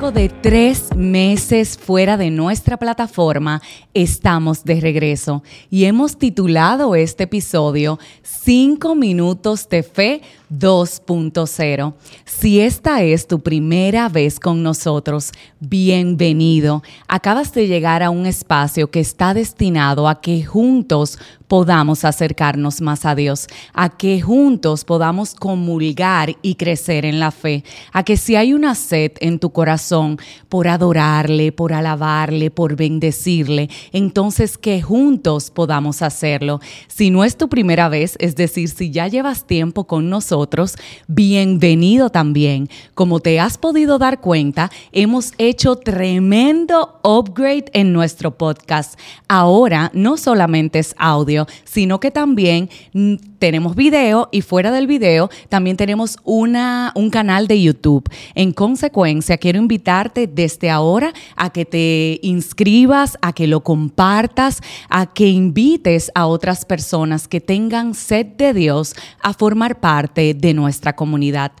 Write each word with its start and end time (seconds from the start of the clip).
De 0.00 0.30
tres 0.30 0.96
meses 0.96 1.76
fuera 1.76 2.16
de 2.16 2.30
nuestra 2.30 2.78
plataforma, 2.78 3.60
estamos 3.92 4.64
de 4.64 4.80
regreso 4.80 5.42
y 5.68 5.84
hemos 5.84 6.16
titulado 6.16 6.94
este 6.94 7.24
episodio 7.24 7.98
5 8.22 8.94
minutos 8.94 9.68
de 9.68 9.82
fe 9.82 10.22
2.0. 10.52 11.92
Si 12.24 12.60
esta 12.60 13.02
es 13.02 13.28
tu 13.28 13.40
primera 13.40 14.08
vez 14.08 14.40
con 14.40 14.62
nosotros, 14.62 15.32
bienvenido. 15.60 16.82
Acabas 17.06 17.52
de 17.52 17.68
llegar 17.68 18.02
a 18.02 18.08
un 18.10 18.24
espacio 18.24 18.90
que 18.90 19.00
está 19.00 19.34
destinado 19.34 20.08
a 20.08 20.22
que 20.22 20.42
juntos 20.42 21.18
podamos 21.50 22.04
acercarnos 22.04 22.80
más 22.80 23.04
a 23.04 23.16
Dios, 23.16 23.48
a 23.74 23.88
que 23.88 24.20
juntos 24.20 24.84
podamos 24.84 25.34
comulgar 25.34 26.36
y 26.42 26.54
crecer 26.54 27.04
en 27.04 27.18
la 27.18 27.32
fe, 27.32 27.64
a 27.92 28.04
que 28.04 28.16
si 28.16 28.36
hay 28.36 28.52
una 28.52 28.76
sed 28.76 29.14
en 29.18 29.40
tu 29.40 29.50
corazón 29.50 30.20
por 30.48 30.68
adorarle, 30.68 31.50
por 31.50 31.72
alabarle, 31.72 32.52
por 32.52 32.76
bendecirle, 32.76 33.68
entonces 33.90 34.58
que 34.58 34.80
juntos 34.80 35.50
podamos 35.50 36.02
hacerlo. 36.02 36.60
Si 36.86 37.10
no 37.10 37.24
es 37.24 37.36
tu 37.36 37.48
primera 37.48 37.88
vez, 37.88 38.14
es 38.20 38.36
decir, 38.36 38.68
si 38.68 38.92
ya 38.92 39.08
llevas 39.08 39.44
tiempo 39.44 39.88
con 39.88 40.08
nosotros, 40.08 40.76
bienvenido 41.08 42.10
también. 42.10 42.68
Como 42.94 43.18
te 43.18 43.40
has 43.40 43.58
podido 43.58 43.98
dar 43.98 44.20
cuenta, 44.20 44.70
hemos 44.92 45.32
hecho 45.36 45.74
tremendo 45.74 47.00
upgrade 47.02 47.64
en 47.72 47.92
nuestro 47.92 48.38
podcast. 48.38 48.96
Ahora 49.26 49.90
no 49.94 50.16
solamente 50.16 50.78
es 50.78 50.94
audio, 50.96 51.39
sino 51.64 52.00
que 52.00 52.10
también 52.10 52.68
mm, 52.92 53.14
tenemos 53.38 53.74
video 53.76 54.28
y 54.32 54.42
fuera 54.42 54.70
del 54.70 54.86
video 54.86 55.30
también 55.48 55.76
tenemos 55.76 56.18
una, 56.24 56.92
un 56.94 57.10
canal 57.10 57.46
de 57.46 57.60
YouTube. 57.60 58.08
En 58.34 58.52
consecuencia, 58.52 59.38
quiero 59.38 59.58
invitarte 59.58 60.26
desde 60.26 60.70
ahora 60.70 61.12
a 61.36 61.50
que 61.50 61.64
te 61.64 62.20
inscribas, 62.22 63.18
a 63.22 63.32
que 63.32 63.46
lo 63.46 63.62
compartas, 63.62 64.60
a 64.88 65.06
que 65.06 65.28
invites 65.28 66.10
a 66.14 66.26
otras 66.26 66.64
personas 66.64 67.28
que 67.28 67.40
tengan 67.40 67.94
sed 67.94 68.26
de 68.26 68.52
Dios 68.54 68.94
a 69.22 69.32
formar 69.32 69.80
parte 69.80 70.34
de 70.34 70.54
nuestra 70.54 70.94
comunidad. 70.94 71.52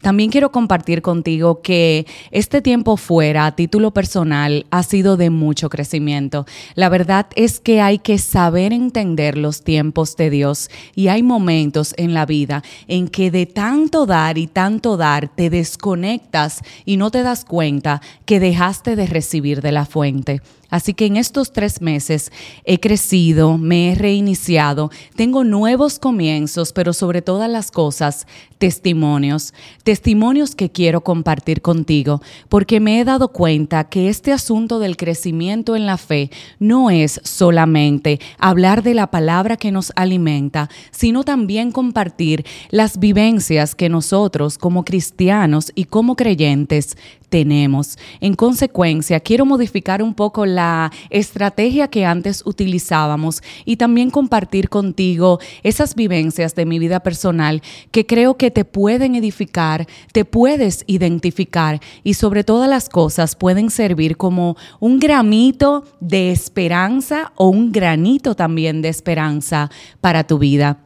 También 0.00 0.30
quiero 0.30 0.52
compartir 0.52 1.02
contigo 1.02 1.60
que 1.60 2.06
este 2.30 2.62
tiempo 2.62 2.96
fuera, 2.96 3.46
a 3.46 3.56
título 3.56 3.92
personal, 3.92 4.66
ha 4.70 4.82
sido 4.82 5.16
de 5.16 5.30
mucho 5.30 5.68
crecimiento. 5.68 6.46
La 6.74 6.88
verdad 6.88 7.26
es 7.34 7.60
que 7.60 7.80
hay 7.80 7.98
que 7.98 8.18
saber 8.18 8.72
entender 8.72 9.25
los 9.34 9.64
tiempos 9.64 10.14
de 10.16 10.30
Dios 10.30 10.70
y 10.94 11.08
hay 11.08 11.22
momentos 11.22 11.94
en 11.96 12.14
la 12.14 12.26
vida 12.26 12.62
en 12.86 13.08
que 13.08 13.30
de 13.30 13.46
tanto 13.46 14.06
dar 14.06 14.38
y 14.38 14.46
tanto 14.46 14.96
dar 14.96 15.28
te 15.28 15.50
desconectas 15.50 16.60
y 16.84 16.98
no 16.98 17.10
te 17.10 17.22
das 17.22 17.44
cuenta 17.44 18.00
que 18.24 18.38
dejaste 18.38 18.94
de 18.94 19.06
recibir 19.06 19.62
de 19.62 19.72
la 19.72 19.86
fuente. 19.86 20.42
Así 20.70 20.94
que 20.94 21.06
en 21.06 21.16
estos 21.16 21.52
tres 21.52 21.80
meses 21.80 22.32
he 22.64 22.80
crecido, 22.80 23.56
me 23.58 23.92
he 23.92 23.94
reiniciado, 23.94 24.90
tengo 25.14 25.44
nuevos 25.44 25.98
comienzos, 25.98 26.72
pero 26.72 26.92
sobre 26.92 27.22
todas 27.22 27.50
las 27.50 27.70
cosas, 27.70 28.26
testimonios, 28.58 29.54
testimonios 29.84 30.54
que 30.54 30.70
quiero 30.70 31.02
compartir 31.02 31.62
contigo, 31.62 32.20
porque 32.48 32.80
me 32.80 33.00
he 33.00 33.04
dado 33.04 33.28
cuenta 33.28 33.84
que 33.84 34.08
este 34.08 34.32
asunto 34.32 34.78
del 34.78 34.96
crecimiento 34.96 35.76
en 35.76 35.86
la 35.86 35.98
fe 35.98 36.30
no 36.58 36.90
es 36.90 37.20
solamente 37.22 38.18
hablar 38.38 38.82
de 38.82 38.94
la 38.94 39.08
palabra 39.08 39.56
que 39.56 39.72
nos 39.72 39.92
alimenta, 39.94 40.68
sino 40.90 41.22
también 41.22 41.70
compartir 41.70 42.44
las 42.70 42.98
vivencias 42.98 43.74
que 43.74 43.88
nosotros 43.88 44.58
como 44.58 44.84
cristianos 44.84 45.70
y 45.74 45.84
como 45.84 46.16
creyentes 46.16 46.96
tenemos. 47.28 47.98
En 48.20 48.34
consecuencia, 48.34 49.20
quiero 49.20 49.44
modificar 49.44 50.02
un 50.02 50.14
poco 50.14 50.46
la 50.46 50.65
estrategia 51.10 51.88
que 51.88 52.04
antes 52.04 52.42
utilizábamos 52.44 53.42
y 53.64 53.76
también 53.76 54.10
compartir 54.10 54.68
contigo 54.68 55.38
esas 55.62 55.94
vivencias 55.94 56.54
de 56.54 56.66
mi 56.66 56.78
vida 56.78 57.00
personal 57.00 57.62
que 57.90 58.06
creo 58.06 58.36
que 58.36 58.50
te 58.50 58.64
pueden 58.64 59.14
edificar, 59.14 59.86
te 60.12 60.24
puedes 60.24 60.84
identificar 60.86 61.80
y 62.02 62.14
sobre 62.14 62.44
todas 62.44 62.68
las 62.68 62.88
cosas 62.88 63.36
pueden 63.36 63.70
servir 63.70 64.16
como 64.16 64.56
un 64.80 64.98
gramito 64.98 65.84
de 66.00 66.30
esperanza 66.30 67.32
o 67.36 67.48
un 67.48 67.72
granito 67.72 68.34
también 68.34 68.82
de 68.82 68.88
esperanza 68.88 69.70
para 70.00 70.24
tu 70.24 70.38
vida. 70.38 70.85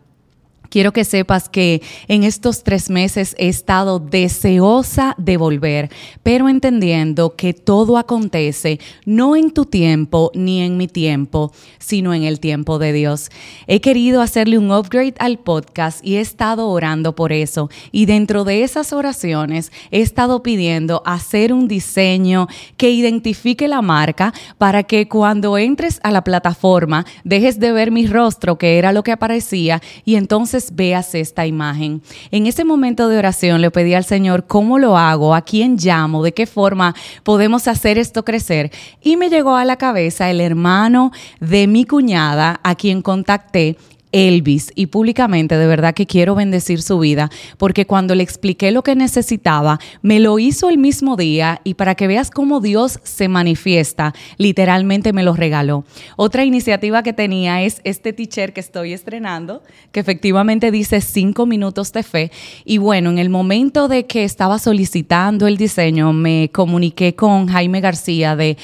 Quiero 0.70 0.92
que 0.92 1.04
sepas 1.04 1.48
que 1.48 1.82
en 2.06 2.22
estos 2.22 2.62
tres 2.62 2.91
meses 2.91 3.34
he 3.38 3.48
estado 3.48 3.98
deseosa 3.98 5.16
de 5.19 5.36
volver, 5.36 5.91
pero 6.22 6.48
entendiendo 6.48 7.34
que 7.34 7.53
todo 7.53 7.98
acontece 7.98 8.78
no 9.04 9.34
en 9.34 9.50
tu 9.50 9.64
tiempo 9.64 10.30
ni 10.32 10.62
en 10.62 10.76
mi 10.76 10.86
tiempo, 10.86 11.53
sino 11.80 12.14
en 12.14 12.22
el 12.22 12.38
tiempo 12.38 12.78
de 12.78 12.92
Dios. 12.92 13.30
He 13.66 13.80
querido 13.80 14.22
hacerle 14.22 14.59
un 14.59 14.70
upgrade 14.70 15.14
al 15.19 15.41
podcast 15.41 16.06
y 16.06 16.16
he 16.16 16.20
estado 16.20 16.69
orando 16.69 17.16
por 17.16 17.32
eso. 17.32 17.69
Y 17.91 18.06
dentro 18.06 18.44
de 18.44 18.62
esas 18.62 18.92
oraciones 18.92 19.72
he 19.91 20.00
estado 20.00 20.44
pidiendo 20.44 21.03
hacer 21.04 21.53
un 21.53 21.66
diseño 21.66 22.47
que 22.76 22.91
identifique 22.91 23.66
la 23.66 23.82
marca 23.82 24.32
para 24.56 24.84
que 24.84 25.09
cuando 25.09 25.59
entres 25.59 25.98
a 26.04 26.12
la 26.12 26.22
plataforma 26.22 27.06
dejes 27.25 27.59
de 27.59 27.72
ver 27.72 27.91
mi 27.91 28.06
rostro, 28.06 28.56
que 28.56 28.78
era 28.78 28.92
lo 28.92 29.03
que 29.03 29.10
aparecía, 29.10 29.82
y 30.04 30.14
entonces 30.14 30.59
veas 30.75 31.15
esta 31.15 31.47
imagen. 31.47 32.03
En 32.31 32.47
ese 32.47 32.65
momento 32.65 33.09
de 33.09 33.19
oración 33.19 33.60
le 33.60 33.71
pedí 33.71 33.94
al 33.94 34.04
Señor 34.04 34.47
cómo 34.47 34.78
lo 34.78 34.97
hago, 34.97 35.34
a 35.34 35.43
quién 35.43 35.76
llamo, 35.76 36.22
de 36.22 36.32
qué 36.32 36.47
forma 36.47 36.94
podemos 37.22 37.69
hacer 37.69 37.98
esto 37.98 38.25
crecer. 38.25 38.71
Y 39.03 39.16
me 39.16 39.31
llegó 39.31 39.56
a 39.56 39.65
la 39.65 39.76
cabeza 39.76 40.31
el 40.31 40.41
hermano 40.41 41.12
de 41.41 41.66
mi 41.66 41.84
cuñada, 41.84 42.60
a 42.62 42.75
quien 42.75 43.03
contacté 43.03 43.76
Elvis 44.12 44.72
y 44.75 44.87
públicamente 44.87 45.56
de 45.56 45.66
verdad 45.66 45.94
que 45.94 46.06
quiero 46.06 46.34
bendecir 46.34 46.82
su 46.82 46.98
vida 46.98 47.31
porque 47.59 47.87
cuando 47.87 48.15
le 48.15 48.22
expliqué 48.22 48.71
lo 48.71 48.82
que 48.82 48.94
necesitaba, 48.94 49.78
me 50.03 50.21
lo 50.21 50.38
hizo 50.38 50.69
el 50.69 50.78
mismo 50.78 51.16
día 51.16 51.60
y 51.65 51.75
para 51.75 51.94
que 51.94 52.06
veas 52.06 52.31
cómo 52.31 52.60
Dios 52.60 53.00
se 53.03 53.28
manifiesta, 53.28 54.15
literalmente 54.37 55.12
me 55.12 55.22
lo 55.22 55.34
regaló. 55.34 55.84
Otra 56.16 56.44
iniciativa 56.44 57.03
que 57.03 57.12
tenía 57.12 57.62
es 57.62 57.81
este 57.84 58.12
teacher 58.12 58.53
que 58.53 58.60
estoy 58.60 58.93
estrenando, 58.93 59.62
que 59.93 60.00
efectivamente 60.00 60.71
dice 60.71 61.00
cinco 61.00 61.47
minutos 61.47 61.92
de 61.92 62.03
fe. 62.03 62.32
Y 62.65 62.78
bueno, 62.78 63.10
en 63.10 63.19
el 63.19 63.31
momento 63.31 63.88
de 63.88 64.06
que 64.06 64.25
estaba 64.25 64.59
solicitando 64.59 65.47
el 65.47 65.56
diseño, 65.56 66.12
me 66.12 66.50
comuniqué 66.53 67.15
con 67.15 67.48
Jaime 67.48 67.81
García 67.81 68.37
de 68.37 68.56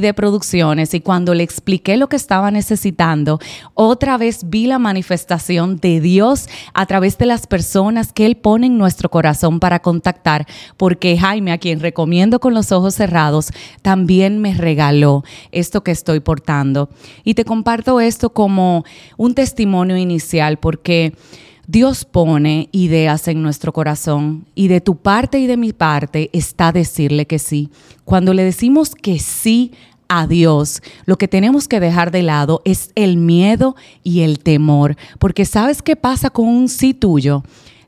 de 0.00 0.14
Producciones 0.14 0.94
y 0.94 1.00
cuando 1.00 1.34
le 1.34 1.42
expliqué 1.42 1.96
lo 1.96 2.08
que 2.08 2.16
estaba 2.16 2.50
necesitando, 2.50 3.38
otra 3.74 4.18
vez 4.18 4.48
vi 4.48 4.66
la 4.66 4.78
manifestación 4.88 5.76
de 5.76 6.00
Dios 6.00 6.48
a 6.72 6.86
través 6.86 7.18
de 7.18 7.26
las 7.26 7.46
personas 7.46 8.12
que 8.12 8.24
Él 8.24 8.36
pone 8.36 8.66
en 8.66 8.78
nuestro 8.78 9.10
corazón 9.10 9.60
para 9.60 9.80
contactar, 9.80 10.46
porque 10.76 11.18
Jaime, 11.18 11.52
a 11.52 11.58
quien 11.58 11.80
recomiendo 11.80 12.40
con 12.40 12.54
los 12.54 12.72
ojos 12.72 12.94
cerrados, 12.94 13.50
también 13.82 14.38
me 14.38 14.54
regaló 14.54 15.24
esto 15.52 15.82
que 15.82 15.90
estoy 15.90 16.20
portando. 16.20 16.88
Y 17.22 17.34
te 17.34 17.44
comparto 17.44 18.00
esto 18.00 18.30
como 18.30 18.84
un 19.16 19.34
testimonio 19.34 19.96
inicial, 19.96 20.58
porque... 20.58 21.14
Dios 21.70 22.06
pone 22.06 22.70
ideas 22.72 23.28
en 23.28 23.42
nuestro 23.42 23.74
corazón 23.74 24.46
y 24.54 24.68
de 24.68 24.80
tu 24.80 24.96
parte 24.96 25.38
y 25.38 25.46
de 25.46 25.58
mi 25.58 25.74
parte 25.74 26.30
está 26.32 26.72
decirle 26.72 27.26
que 27.26 27.38
sí. 27.38 27.68
Cuando 28.06 28.32
le 28.32 28.42
decimos 28.42 28.94
que 28.94 29.18
sí 29.18 29.72
a 30.08 30.26
Dios, 30.26 30.82
lo 31.04 31.18
que 31.18 31.28
tenemos 31.28 31.68
que 31.68 31.80
dejar 31.80 32.10
de 32.10 32.22
lado 32.22 32.62
es 32.64 32.90
el 32.94 33.16
miedo 33.16 33.76
y 34.02 34.20
el 34.20 34.38
temor, 34.38 34.96
porque 35.18 35.44
¿sabes 35.44 35.82
qué 35.82 35.96
pasa 35.96 36.30
con 36.30 36.46
un 36.46 36.68
sí 36.68 36.94
tuyo? 36.94 37.42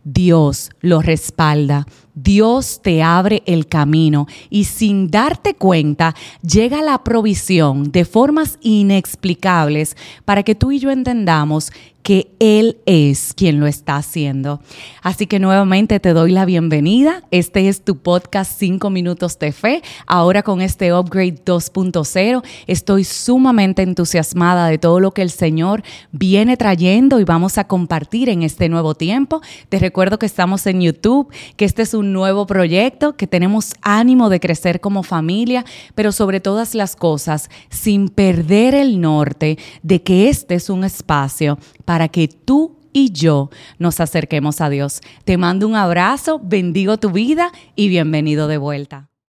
Dios 0.04 0.70
lo 0.80 1.02
respalda, 1.02 1.86
Dios 2.14 2.80
te 2.82 3.02
abre 3.02 3.42
el 3.46 3.66
camino 3.66 4.26
y 4.48 4.64
sin 4.64 5.10
darte 5.10 5.54
cuenta 5.54 6.14
llega 6.42 6.82
la 6.82 7.04
provisión 7.04 7.92
de 7.92 8.04
formas 8.04 8.58
inexplicables 8.62 9.96
para 10.24 10.42
que 10.42 10.54
tú 10.54 10.72
y 10.72 10.78
yo 10.78 10.90
entendamos 10.90 11.70
que 12.10 12.32
Él 12.40 12.78
es 12.86 13.34
quien 13.34 13.60
lo 13.60 13.68
está 13.68 13.94
haciendo. 13.94 14.60
Así 15.00 15.28
que 15.28 15.38
nuevamente 15.38 16.00
te 16.00 16.12
doy 16.12 16.32
la 16.32 16.44
bienvenida. 16.44 17.22
Este 17.30 17.68
es 17.68 17.84
tu 17.84 17.98
podcast 17.98 18.58
5 18.58 18.90
minutos 18.90 19.38
de 19.38 19.52
fe. 19.52 19.82
Ahora 20.08 20.42
con 20.42 20.60
este 20.60 20.92
upgrade 20.92 21.44
2.0 21.44 22.42
estoy 22.66 23.04
sumamente 23.04 23.82
entusiasmada 23.82 24.66
de 24.66 24.78
todo 24.78 24.98
lo 24.98 25.12
que 25.12 25.22
el 25.22 25.30
Señor 25.30 25.84
viene 26.10 26.56
trayendo 26.56 27.20
y 27.20 27.24
vamos 27.24 27.58
a 27.58 27.68
compartir 27.68 28.28
en 28.28 28.42
este 28.42 28.68
nuevo 28.68 28.96
tiempo. 28.96 29.40
Te 29.68 29.78
recuerdo 29.78 30.18
que 30.18 30.26
estamos 30.26 30.66
en 30.66 30.80
YouTube, 30.80 31.32
que 31.54 31.64
este 31.64 31.82
es 31.82 31.94
un 31.94 32.12
nuevo 32.12 32.44
proyecto, 32.44 33.16
que 33.16 33.28
tenemos 33.28 33.74
ánimo 33.82 34.30
de 34.30 34.40
crecer 34.40 34.80
como 34.80 35.04
familia, 35.04 35.64
pero 35.94 36.10
sobre 36.10 36.40
todas 36.40 36.74
las 36.74 36.96
cosas, 36.96 37.50
sin 37.68 38.08
perder 38.08 38.74
el 38.74 39.00
norte 39.00 39.58
de 39.84 40.02
que 40.02 40.28
este 40.28 40.56
es 40.56 40.70
un 40.70 40.82
espacio 40.82 41.56
para 42.00 42.08
que 42.08 42.28
tú 42.28 42.78
y 42.94 43.12
yo 43.12 43.50
nos 43.78 44.00
acerquemos 44.00 44.62
a 44.62 44.70
Dios. 44.70 45.02
Te 45.26 45.36
mando 45.36 45.68
un 45.68 45.76
abrazo, 45.76 46.40
bendigo 46.42 46.96
tu 46.96 47.10
vida 47.10 47.52
y 47.76 47.88
bienvenido 47.88 48.48
de 48.48 48.56
vuelta. 48.56 49.09